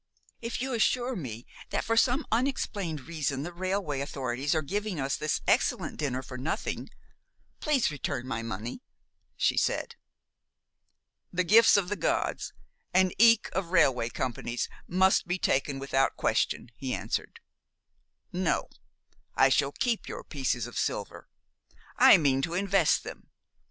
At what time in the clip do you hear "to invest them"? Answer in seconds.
22.41-23.27